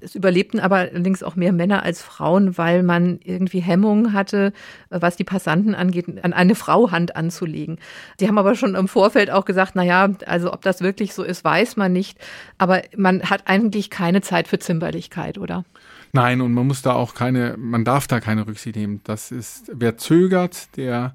[0.00, 4.52] Es überlebten aber allerdings auch mehr Männer als Frauen, weil man irgendwie Hemmungen hatte,
[4.88, 7.78] was die Passanten angeht, an eine Frau Hand anzulegen.
[8.18, 11.22] Sie haben aber schon im Vorfeld auch gesagt, na ja, also ob das wirklich so
[11.22, 12.18] ist, weiß man nicht.
[12.56, 15.64] Aber man hat eigentlich keine Zeit für Zimperlichkeit, oder?
[16.12, 19.00] Nein, und man muss da auch keine, man darf da keine Rücksicht nehmen.
[19.04, 21.14] Das ist, wer zögert, der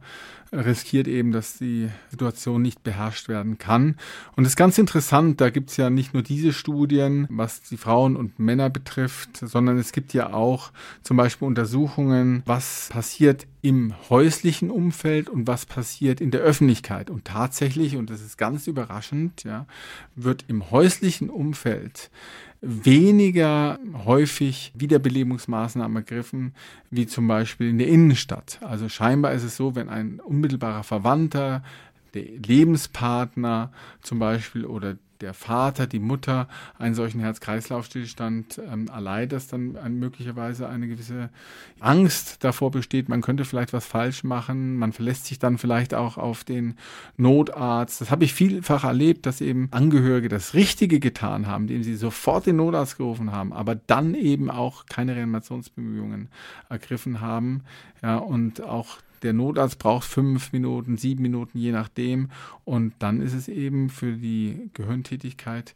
[0.52, 3.96] riskiert eben, dass die Situation nicht beherrscht werden kann.
[4.36, 7.78] Und das ist ganz interessant, da gibt es ja nicht nur diese Studien, was die
[7.78, 10.72] Frauen und Männer betrifft, sondern es gibt ja auch
[11.04, 17.10] zum Beispiel Untersuchungen, was passiert im häuslichen Umfeld und was passiert in der Öffentlichkeit.
[17.10, 19.66] Und tatsächlich, und das ist ganz überraschend, ja,
[20.16, 22.12] wird im häuslichen Umfeld
[22.66, 26.54] weniger häufig Wiederbelebungsmaßnahmen ergriffen,
[26.90, 28.60] wie zum Beispiel in der Innenstadt.
[28.62, 31.64] Also scheinbar ist es so, wenn ein unmittelbarer Verwandter,
[32.16, 36.48] der Lebenspartner zum Beispiel oder der Vater, die Mutter
[36.78, 41.30] einen solchen Herz-Kreislauf-Stillstand ähm, erleidet, dass dann ein, möglicherweise eine gewisse
[41.80, 46.18] Angst davor besteht, man könnte vielleicht was falsch machen, man verlässt sich dann vielleicht auch
[46.18, 46.76] auf den
[47.18, 48.02] Notarzt.
[48.02, 52.46] Das habe ich vielfach erlebt, dass eben Angehörige das Richtige getan haben, indem sie sofort
[52.46, 56.30] den Notarzt gerufen haben, aber dann eben auch keine Reanimationsbemühungen
[56.70, 57.64] ergriffen haben.
[58.02, 62.30] Ja, und auch der Notarzt braucht fünf Minuten, sieben Minuten, je nachdem.
[62.64, 65.74] Und dann ist es eben für die Gehirntätigkeit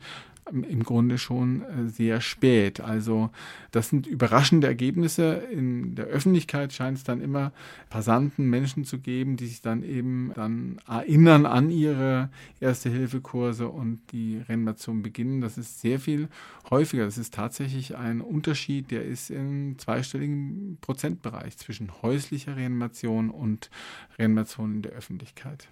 [0.52, 2.82] im Grunde schon äh, sehr spät.
[2.82, 3.30] Also
[3.72, 5.44] das sind überraschende Ergebnisse.
[5.52, 7.52] In der Öffentlichkeit scheint es dann immer
[7.90, 14.38] Passanten, Menschen zu geben, die sich dann eben dann erinnern an ihre Erste-Hilfe-Kurse und die
[14.48, 15.42] Reanimation beginnen.
[15.42, 16.28] Das ist sehr viel
[16.70, 17.06] häufiger.
[17.06, 23.70] Das ist tatsächlich ein Unterschied, der ist im zweistelligen Prozentbereich zwischen häuslicher Reanimation und
[24.18, 25.70] Reanimation in der Öffentlichkeit.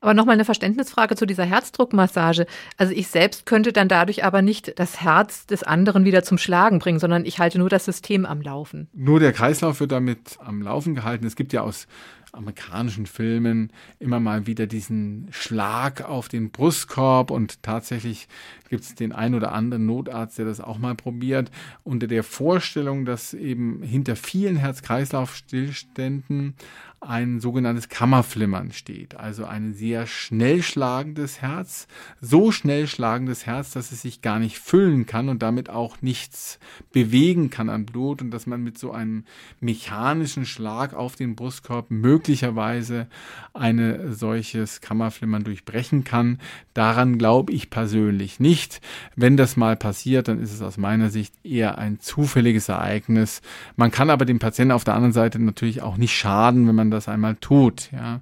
[0.00, 2.46] Aber nochmal eine Verständnisfrage zu dieser Herzdruckmassage.
[2.76, 6.80] Also ich selbst könnte dann dadurch aber nicht das Herz des anderen wieder zum Schlagen
[6.80, 8.88] bringen, sondern ich halte nur das System am Laufen.
[8.92, 11.24] Nur der Kreislauf wird damit am Laufen gehalten.
[11.24, 11.86] Es gibt ja aus
[12.32, 18.26] amerikanischen Filmen immer mal wieder diesen Schlag auf den Brustkorb und tatsächlich
[18.70, 21.50] gibt es den ein oder anderen Notarzt, der das auch mal probiert,
[21.84, 26.54] unter der Vorstellung, dass eben hinter vielen Herz-Kreislauf-Stillständen
[27.04, 31.88] ein sogenanntes Kammerflimmern steht, also ein sehr schnell schlagendes Herz,
[32.20, 36.60] so schnell schlagendes Herz, dass es sich gar nicht füllen kann und damit auch nichts
[36.92, 39.24] bewegen kann an Blut und dass man mit so einem
[39.58, 43.08] mechanischen Schlag auf den Brustkorb möglicherweise
[43.52, 46.38] eine solches Kammerflimmern durchbrechen kann.
[46.72, 48.80] Daran glaube ich persönlich nicht.
[49.16, 53.42] Wenn das mal passiert, dann ist es aus meiner Sicht eher ein zufälliges Ereignis.
[53.74, 56.91] Man kann aber dem Patienten auf der anderen Seite natürlich auch nicht schaden, wenn man
[56.92, 57.90] das einmal tut.
[57.92, 58.20] Ja.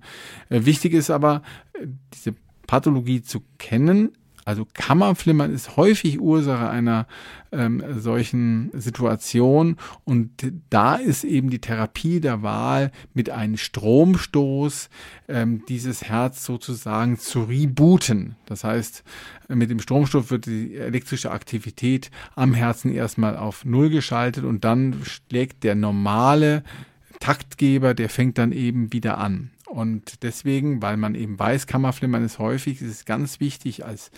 [0.48, 1.42] Äh, wichtig ist aber,
[1.74, 2.35] äh, diese
[2.66, 4.12] Pathologie zu kennen,
[4.44, 7.06] Also Kammerflimmern ist häufig Ursache einer
[7.52, 10.30] ähm, solchen Situation und
[10.70, 14.88] da ist eben die Therapie der Wahl mit einem Stromstoß
[15.28, 18.37] ähm, dieses Herz sozusagen zu rebooten.
[18.46, 19.04] Das heißt,
[19.48, 24.96] mit dem Stromstoß wird die elektrische Aktivität am Herzen erstmal auf Null geschaltet und dann
[25.04, 26.64] schlägt der normale
[27.20, 29.50] Taktgeber, der fängt dann eben wieder an.
[29.66, 34.11] Und deswegen, weil man eben weiß, Kammerflimmern ist häufig, ist es ganz wichtig, als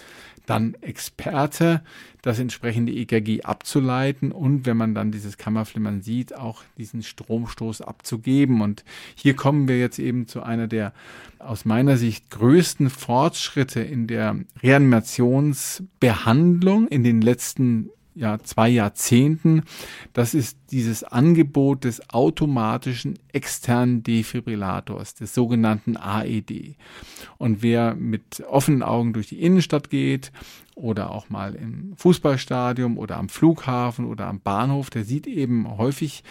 [0.47, 1.83] dann Experte
[2.23, 8.63] das entsprechende EKG abzuleiten und wenn man dann dieses Kammerflimmern sieht, auch diesen Stromstoß abzugeben.
[8.63, 8.83] Und
[9.15, 10.95] hier kommen wir jetzt eben zu einer der
[11.39, 19.63] aus meiner Sicht größten Fortschritte in der Reanimationsbehandlung in den letzten ja, zwei Jahrzehnten.
[20.13, 26.77] Das ist dieses Angebot des automatischen externen Defibrillators, des sogenannten AED.
[27.39, 30.33] Und wer mit offenen Augen durch die Innenstadt geht
[30.75, 36.23] oder auch mal im Fußballstadion oder am Flughafen oder am Bahnhof, der sieht eben häufig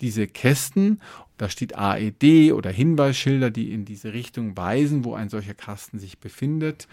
[0.00, 1.00] diese Kästen.
[1.36, 6.18] Da steht AED oder Hinweisschilder, die in diese Richtung weisen, wo ein solcher Kasten sich
[6.18, 6.86] befindet.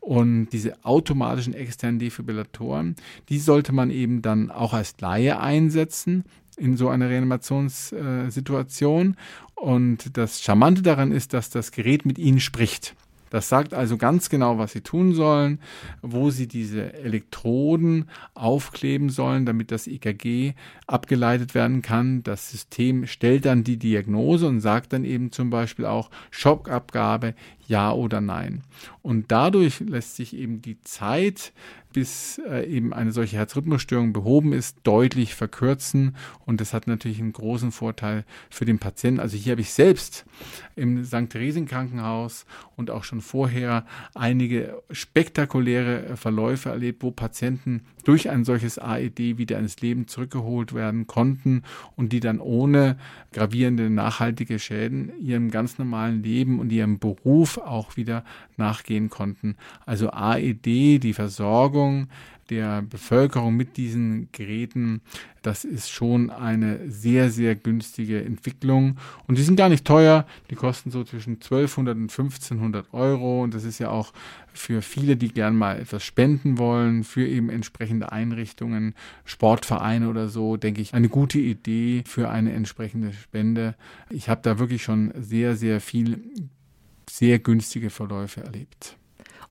[0.00, 2.96] Und diese automatischen externen Defibrillatoren,
[3.28, 6.24] die sollte man eben dann auch als Laie einsetzen
[6.56, 9.16] in so einer Reanimationssituation.
[9.54, 12.96] Und das Charmante daran ist, dass das Gerät mit Ihnen spricht.
[13.32, 15.58] Das sagt also ganz genau, was sie tun sollen,
[16.02, 20.52] wo sie diese Elektroden aufkleben sollen, damit das EKG
[20.86, 22.22] abgeleitet werden kann.
[22.24, 27.34] Das System stellt dann die Diagnose und sagt dann eben zum Beispiel auch Schockabgabe,
[27.66, 28.64] ja oder nein.
[29.00, 31.54] Und dadurch lässt sich eben die Zeit
[31.92, 36.16] bis äh, eben eine solche Herzrhythmusstörung behoben ist, deutlich verkürzen.
[36.44, 39.20] Und das hat natürlich einen großen Vorteil für den Patienten.
[39.20, 40.24] Also hier habe ich selbst
[40.76, 41.30] im St.
[41.30, 48.78] Theresien Krankenhaus und auch schon vorher einige spektakuläre Verläufe erlebt, wo Patienten durch ein solches
[48.78, 51.62] AED wieder ins Leben zurückgeholt werden konnten
[51.96, 52.96] und die dann ohne
[53.32, 58.24] gravierende nachhaltige Schäden ihrem ganz normalen Leben und ihrem Beruf auch wieder
[58.56, 59.56] nachgehen konnten.
[59.86, 60.64] Also AED,
[61.02, 61.81] die Versorgung
[62.50, 65.00] der Bevölkerung mit diesen Geräten,
[65.40, 68.98] das ist schon eine sehr, sehr günstige Entwicklung.
[69.26, 70.26] Und die sind gar nicht teuer.
[70.50, 73.42] Die kosten so zwischen 1200 und 1500 Euro.
[73.42, 74.12] Und das ist ja auch
[74.52, 80.58] für viele, die gern mal etwas spenden wollen, für eben entsprechende Einrichtungen, Sportvereine oder so,
[80.58, 83.74] denke ich, eine gute Idee für eine entsprechende Spende.
[84.10, 86.22] Ich habe da wirklich schon sehr, sehr viel
[87.08, 88.96] sehr günstige Verläufe erlebt.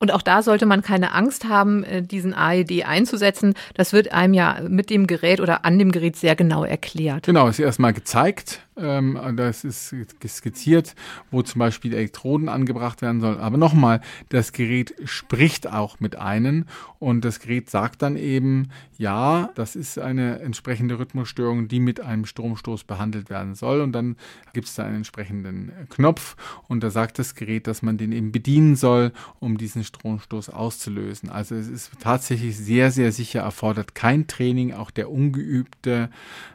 [0.02, 3.54] Und auch da sollte man keine Angst haben, äh, diesen AED einzusetzen.
[3.76, 7.28] Das wird einem ja mit dem Gerät oder an dem Gerät sehr genau erklärt.
[7.28, 8.62] Genau, ist erstmal gezeigt.
[8.82, 9.96] Ähm, das ist
[10.28, 10.96] skizziert,
[11.30, 13.40] wo zum Beispiel Elektroden angebracht werden sollen.
[13.40, 16.66] Aber nochmal, das Gerät spricht auch mit einem
[17.00, 22.26] und das Gerät sagt dann eben, ja, das ist eine entsprechende Rhythmusstörung, die mit einem
[22.26, 23.82] Stromstoß behandelt werden soll.
[23.82, 24.16] Und dann
[24.54, 26.36] gibt es da einen entsprechenden Knopf
[26.68, 31.30] und da sagt das Gerät, dass man den eben bedienen soll, um diesen Stromstoß auszulösen.
[31.30, 34.74] Also es ist tatsächlich sehr, sehr sicher, erfordert kein Training.
[34.74, 36.10] Auch der Ungeübte,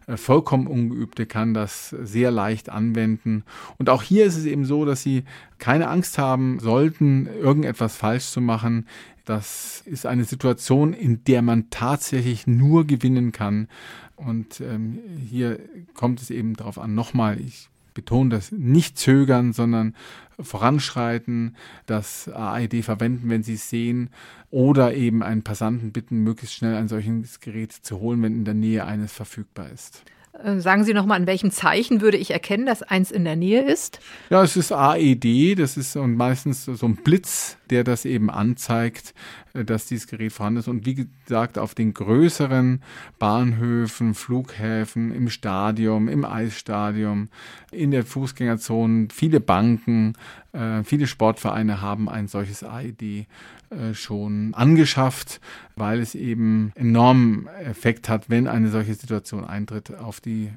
[0.06, 3.44] äh, vollkommen Ungeübte kann das sehr leicht anwenden.
[3.78, 5.24] Und auch hier ist es eben so, dass Sie
[5.58, 8.86] keine Angst haben sollten, irgendetwas falsch zu machen.
[9.24, 13.68] Das ist eine Situation, in der man tatsächlich nur gewinnen kann.
[14.14, 14.98] Und ähm,
[15.28, 15.58] hier
[15.94, 19.96] kommt es eben darauf an, nochmal, ich betone das, nicht zögern, sondern
[20.38, 24.10] voranschreiten, das AID verwenden, wenn Sie es sehen,
[24.50, 28.54] oder eben einen Passanten bitten, möglichst schnell ein solches Gerät zu holen, wenn in der
[28.54, 30.04] Nähe eines verfügbar ist.
[30.42, 33.62] Äh, sagen Sie nochmal, an welchem Zeichen würde ich erkennen, dass eins in der Nähe
[33.62, 34.00] ist?
[34.30, 39.14] Ja, es ist AED, das ist und meistens so ein Blitz, der das eben anzeigt,
[39.54, 40.68] äh, dass dieses Gerät vorhanden ist.
[40.68, 42.82] Und wie gesagt, auf den größeren
[43.18, 47.28] Bahnhöfen, Flughäfen, im Stadion, im Eisstadion,
[47.70, 50.14] in der Fußgängerzone, viele Banken,
[50.52, 55.40] äh, viele Sportvereine haben ein solches AED äh, schon angeschafft,
[55.74, 60.50] weil es eben enormen Effekt hat, wenn eine solche Situation eintritt auf die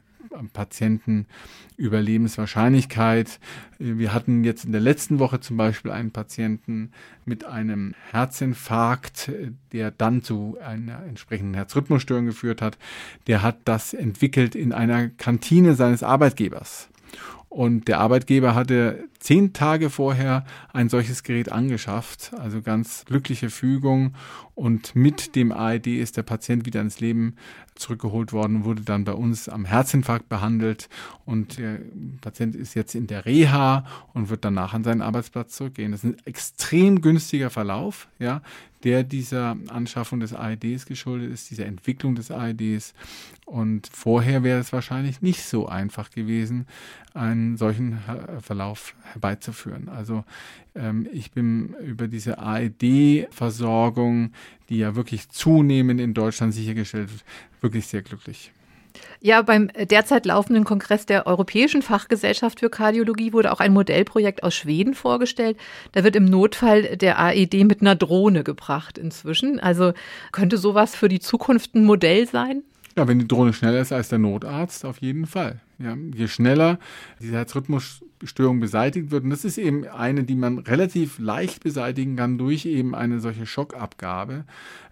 [0.53, 1.25] Patienten
[1.77, 3.39] Überlebenswahrscheinlichkeit.
[3.77, 6.91] Wir hatten jetzt in der letzten Woche zum Beispiel einen Patienten
[7.25, 9.31] mit einem Herzinfarkt,
[9.71, 12.77] der dann zu einer entsprechenden Herzrhythmusstörung geführt hat.
[13.27, 16.89] Der hat das entwickelt in einer Kantine seines Arbeitgebers.
[17.49, 22.31] Und der Arbeitgeber hatte zehn Tage vorher ein solches Gerät angeschafft.
[22.37, 24.13] Also ganz glückliche Fügung.
[24.55, 27.35] Und mit dem AED ist der Patient wieder ins Leben
[27.79, 30.89] zurückgeholt worden, wurde dann bei uns am Herzinfarkt behandelt
[31.25, 31.79] und der
[32.21, 35.91] Patient ist jetzt in der Reha und wird danach an seinen Arbeitsplatz zurückgehen.
[35.91, 38.41] Das ist ein extrem günstiger Verlauf, ja,
[38.83, 42.93] der dieser Anschaffung des AEDs geschuldet ist, dieser Entwicklung des AEDs.
[43.45, 46.67] Und vorher wäre es wahrscheinlich nicht so einfach gewesen,
[47.13, 47.99] einen solchen
[48.41, 49.89] Verlauf herbeizuführen.
[49.89, 50.23] Also
[50.75, 54.31] ähm, ich bin über diese AED-Versorgung,
[54.69, 57.23] die ja wirklich zunehmend in Deutschland sichergestellt wird,
[57.61, 58.51] wirklich sehr glücklich.
[59.21, 64.55] Ja, beim derzeit laufenden Kongress der Europäischen Fachgesellschaft für Kardiologie wurde auch ein Modellprojekt aus
[64.55, 65.57] Schweden vorgestellt.
[65.91, 69.59] Da wird im Notfall der AED mit einer Drohne gebracht inzwischen.
[69.59, 69.93] Also
[70.31, 72.63] könnte sowas für die Zukunft ein Modell sein?
[72.95, 75.59] Ja, wenn die Drohne schneller ist als der Notarzt, auf jeden Fall.
[75.81, 76.77] Ja, je schneller
[77.21, 82.37] diese Herzrhythmusstörung beseitigt wird, und das ist eben eine, die man relativ leicht beseitigen kann
[82.37, 84.43] durch eben eine solche Schockabgabe.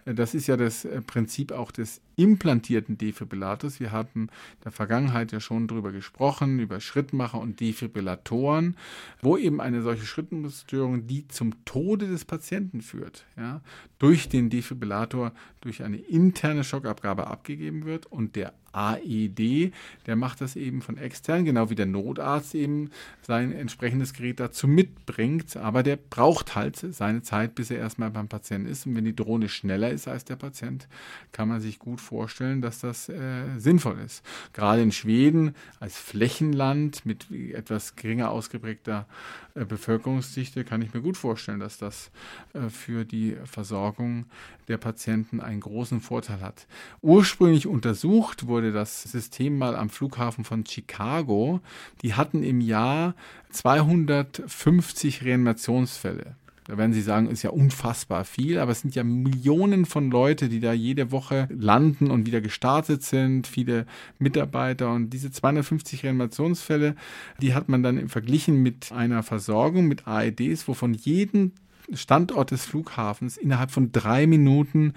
[0.06, 3.80] Das ist ja das äh, Prinzip auch des implantierten Defibrillators.
[3.80, 4.30] Wir haben in
[4.64, 8.76] der Vergangenheit ja schon darüber gesprochen, über Schrittmacher und Defibrillatoren,
[9.20, 13.60] wo eben eine solche Schrittmusstörung, die zum Tode des Patienten führt, ja,
[13.98, 19.72] durch den Defibrillator, durch eine interne Schockabgabe abgegeben wird und der AED,
[20.06, 22.90] der macht das eben von extern, genau wie der Notarzt eben
[23.22, 28.28] sein entsprechendes Gerät dazu mitbringt, aber der braucht halt seine Zeit, bis er erstmal beim
[28.28, 28.86] Patienten ist.
[28.86, 30.88] Und wenn die Drohne schneller ist als der Patient,
[31.32, 34.24] kann man sich gut vorstellen, dass das äh, sinnvoll ist.
[34.52, 39.06] Gerade in Schweden als Flächenland mit etwas geringer ausgeprägter
[39.54, 42.10] äh, Bevölkerungsdichte kann ich mir gut vorstellen, dass das
[42.52, 44.26] äh, für die Versorgung
[44.68, 46.66] der Patienten einen großen Vorteil hat.
[47.02, 51.60] Ursprünglich untersucht wurde das System mal am Flughafen von Chicago.
[52.02, 53.14] Die hatten im Jahr
[53.50, 56.36] 250 Reanimationsfälle.
[56.68, 60.50] Da werden Sie sagen, ist ja unfassbar viel, aber es sind ja Millionen von Leute,
[60.50, 63.86] die da jede Woche landen und wieder gestartet sind, viele
[64.18, 66.94] Mitarbeiter und diese 250 Reanimationsfälle,
[67.40, 71.52] die hat man dann verglichen mit einer Versorgung mit AEDs, wovon jeden
[71.92, 74.94] Standort des Flughafens innerhalb von drei Minuten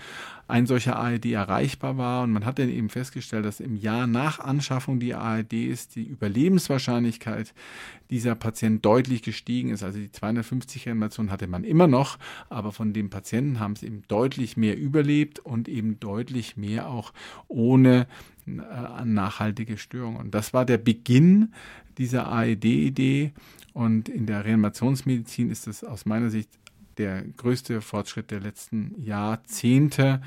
[0.48, 2.24] ein solcher ARD erreichbar war.
[2.24, 7.54] Und man hat dann eben festgestellt, dass im Jahr nach Anschaffung die ARDs die Überlebenswahrscheinlichkeit
[8.10, 9.84] dieser Patient deutlich gestiegen ist.
[9.84, 12.18] Also die 250 Reanimationen hatte man immer noch,
[12.50, 17.14] aber von den Patienten haben es eben deutlich mehr überlebt und eben deutlich mehr auch
[17.48, 18.08] ohne
[18.46, 20.20] äh, nachhaltige Störungen.
[20.20, 21.54] Und das war der Beginn
[21.98, 23.32] dieser AED-Idee.
[23.74, 26.50] Und in der Reanimationsmedizin ist es aus meiner Sicht
[27.02, 30.22] der größte Fortschritt der letzten Jahrzehnte,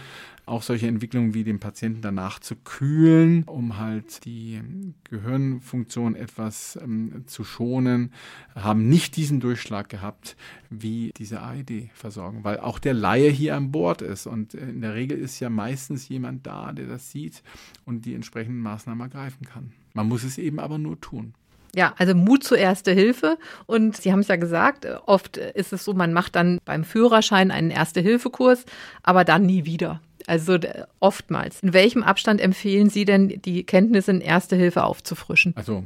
[0.44, 4.60] auch solche Entwicklungen wie den Patienten danach zu kühlen, um halt die
[5.04, 8.12] Gehirnfunktion etwas ähm, zu schonen,
[8.56, 10.36] haben nicht diesen Durchschlag gehabt
[10.68, 15.16] wie diese AED-Versorgung, weil auch der Laie hier an Bord ist und in der Regel
[15.16, 17.42] ist ja meistens jemand da, der das sieht
[17.86, 19.72] und die entsprechenden Maßnahmen ergreifen kann.
[19.94, 21.34] Man muss es eben aber nur tun.
[21.74, 23.38] Ja, also Mut zur Erste Hilfe.
[23.66, 27.50] Und Sie haben es ja gesagt, oft ist es so, man macht dann beim Führerschein
[27.50, 28.64] einen Erste-Hilfe-Kurs,
[29.02, 30.00] aber dann nie wieder.
[30.26, 30.58] Also
[31.00, 31.60] oftmals.
[31.60, 35.52] In welchem Abstand empfehlen Sie denn, die Kenntnisse in Erste Hilfe aufzufrischen?
[35.56, 35.84] Also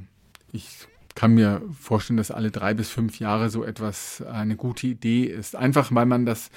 [0.53, 0.69] ich
[1.15, 5.57] kann mir vorstellen, dass alle drei bis fünf Jahre so etwas eine gute Idee ist.
[5.57, 6.51] Einfach weil man das,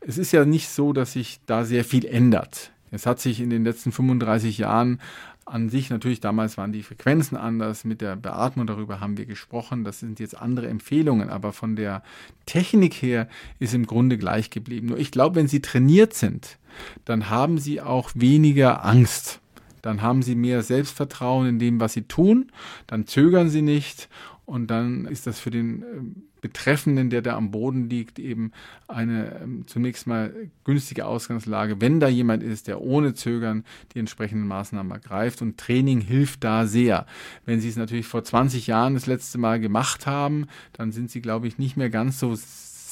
[0.00, 2.72] es ist ja nicht so, dass sich da sehr viel ändert.
[2.90, 5.00] Es hat sich in den letzten 35 Jahren
[5.46, 9.84] an sich natürlich, damals waren die Frequenzen anders, mit der Beatmung darüber haben wir gesprochen,
[9.84, 12.02] das sind jetzt andere Empfehlungen, aber von der
[12.46, 13.28] Technik her
[13.60, 14.88] ist im Grunde gleich geblieben.
[14.88, 16.58] Nur ich glaube, wenn Sie trainiert sind,
[17.04, 19.40] dann haben Sie auch weniger Angst.
[19.82, 22.50] Dann haben Sie mehr Selbstvertrauen in dem, was Sie tun,
[22.88, 24.08] dann zögern Sie nicht.
[24.46, 28.52] Und dann ist das für den ähm, Betreffenden, der da am Boden liegt, eben
[28.86, 30.32] eine ähm, zunächst mal
[30.62, 35.42] günstige Ausgangslage, wenn da jemand ist, der ohne Zögern die entsprechenden Maßnahmen ergreift.
[35.42, 37.06] Und Training hilft da sehr.
[37.44, 41.20] Wenn Sie es natürlich vor 20 Jahren das letzte Mal gemacht haben, dann sind Sie,
[41.20, 42.36] glaube ich, nicht mehr ganz so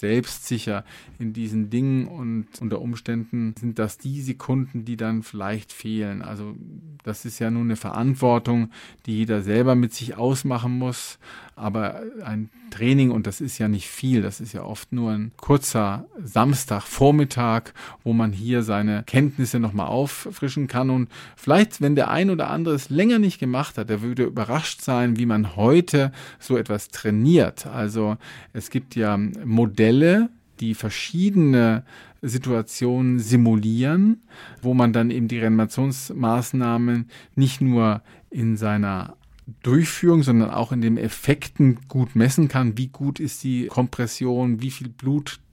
[0.01, 0.85] selbstsicher
[1.19, 6.23] in diesen Dingen und unter Umständen sind das die Sekunden, die dann vielleicht fehlen.
[6.23, 6.55] Also
[7.03, 8.71] das ist ja nun eine Verantwortung,
[9.07, 11.19] die jeder selber mit sich ausmachen muss.
[11.57, 15.31] Aber ein Training, und das ist ja nicht viel, das ist ja oft nur ein
[15.37, 20.91] kurzer Samstagvormittag, wo man hier seine Kenntnisse nochmal auffrischen kann.
[20.91, 24.81] Und vielleicht, wenn der ein oder andere es länger nicht gemacht hat, der würde überrascht
[24.81, 27.67] sein, wie man heute so etwas trainiert.
[27.67, 28.17] Also
[28.53, 29.84] es gibt ja Modelle,
[30.61, 31.85] die verschiedene
[32.23, 34.23] Situationen simulieren,
[34.63, 39.17] wo man dann eben die Reanimationsmaßnahmen nicht nur in seiner
[39.63, 44.71] Durchführung, sondern auch in den Effekten gut messen kann, wie gut ist die Kompression, wie
[44.71, 44.89] viel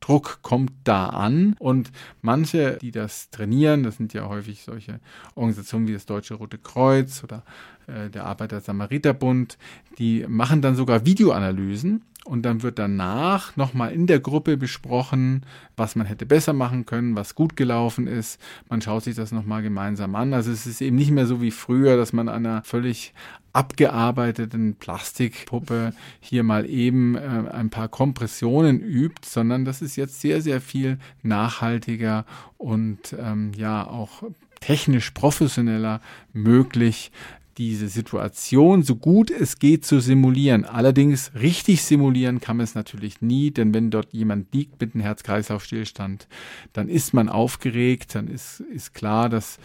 [0.01, 1.55] Blutdruck kommt da an.
[1.59, 4.99] Und manche, die das trainieren, das sind ja häufig solche
[5.35, 7.43] Organisationen wie das Deutsche Rote Kreuz oder
[7.87, 9.57] äh, der Arbeiter-Samariter-Bund,
[9.97, 15.43] die machen dann sogar Videoanalysen und dann wird danach nochmal in der Gruppe besprochen,
[15.75, 18.39] was man hätte besser machen können, was gut gelaufen ist.
[18.69, 20.33] Man schaut sich das nochmal gemeinsam an.
[20.33, 23.13] Also es ist eben nicht mehr so wie früher, dass man einer völlig
[23.53, 30.41] abgearbeiteten Plastikpuppe hier mal eben äh, ein paar Kompressionen übt, sondern das ist jetzt sehr,
[30.41, 32.25] sehr viel nachhaltiger
[32.57, 34.23] und ähm, ja auch
[34.59, 36.01] technisch professioneller
[36.33, 37.11] möglich,
[37.57, 40.65] diese Situation so gut es geht zu simulieren.
[40.65, 45.03] Allerdings richtig simulieren kann man es natürlich nie, denn wenn dort jemand liegt mit einem
[45.03, 46.27] Herz-Kreislauf-Stillstand,
[46.73, 49.59] dann ist man aufgeregt, dann ist, ist klar, dass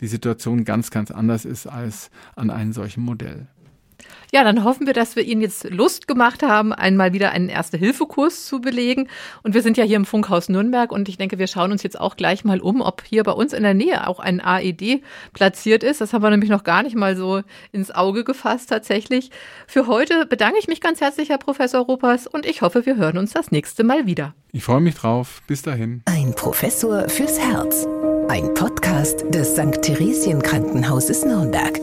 [0.00, 3.46] die Situation ganz, ganz anders ist als an einem solchen Modell.
[4.32, 8.46] Ja, dann hoffen wir, dass wir Ihnen jetzt Lust gemacht haben, einmal wieder einen Erste-Hilfe-Kurs
[8.46, 9.08] zu belegen.
[9.42, 11.98] Und wir sind ja hier im Funkhaus Nürnberg und ich denke, wir schauen uns jetzt
[12.00, 15.02] auch gleich mal um, ob hier bei uns in der Nähe auch ein AED
[15.32, 16.00] platziert ist.
[16.00, 19.30] Das haben wir nämlich noch gar nicht mal so ins Auge gefasst tatsächlich.
[19.66, 23.18] Für heute bedanke ich mich ganz herzlich, Herr Professor Ruppers, und ich hoffe, wir hören
[23.18, 24.34] uns das nächste Mal wieder.
[24.52, 25.42] Ich freue mich drauf.
[25.46, 26.02] Bis dahin.
[26.06, 27.86] Ein Professor fürs Herz.
[28.28, 29.82] Ein Podcast des St.
[29.82, 31.78] Theresien Krankenhauses Nürnberg.